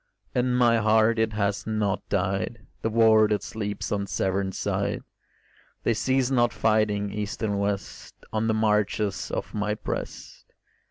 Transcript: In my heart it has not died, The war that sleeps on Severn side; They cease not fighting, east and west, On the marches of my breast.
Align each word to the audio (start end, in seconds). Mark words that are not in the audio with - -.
In 0.33 0.55
my 0.55 0.77
heart 0.77 1.19
it 1.19 1.33
has 1.33 1.67
not 1.67 2.01
died, 2.09 2.65
The 2.81 2.89
war 2.89 3.27
that 3.27 3.43
sleeps 3.43 3.91
on 3.91 4.07
Severn 4.07 4.51
side; 4.51 5.03
They 5.83 5.93
cease 5.93 6.31
not 6.31 6.51
fighting, 6.51 7.11
east 7.13 7.43
and 7.43 7.59
west, 7.59 8.15
On 8.33 8.47
the 8.47 8.55
marches 8.55 9.29
of 9.29 9.53
my 9.53 9.75
breast. 9.75 10.55